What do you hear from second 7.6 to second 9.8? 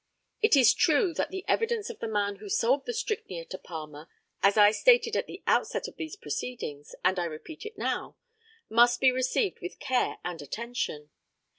it now, must be received with